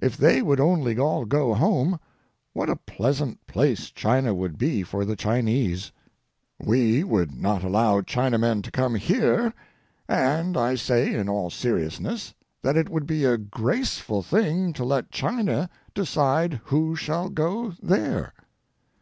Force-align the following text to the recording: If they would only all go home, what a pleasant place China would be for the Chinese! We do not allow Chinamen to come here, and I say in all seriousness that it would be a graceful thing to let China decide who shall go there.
If 0.00 0.16
they 0.16 0.40
would 0.40 0.60
only 0.60 0.98
all 0.98 1.26
go 1.26 1.52
home, 1.52 2.00
what 2.54 2.70
a 2.70 2.76
pleasant 2.76 3.46
place 3.46 3.90
China 3.90 4.32
would 4.32 4.56
be 4.56 4.82
for 4.82 5.04
the 5.04 5.14
Chinese! 5.14 5.92
We 6.58 7.02
do 7.02 7.26
not 7.34 7.62
allow 7.62 8.00
Chinamen 8.00 8.62
to 8.62 8.70
come 8.70 8.94
here, 8.94 9.52
and 10.08 10.56
I 10.56 10.74
say 10.74 11.12
in 11.14 11.28
all 11.28 11.50
seriousness 11.50 12.32
that 12.62 12.78
it 12.78 12.88
would 12.88 13.06
be 13.06 13.26
a 13.26 13.36
graceful 13.36 14.22
thing 14.22 14.72
to 14.72 14.86
let 14.86 15.10
China 15.10 15.68
decide 15.92 16.62
who 16.64 16.96
shall 16.96 17.28
go 17.28 17.74
there. 17.82 18.32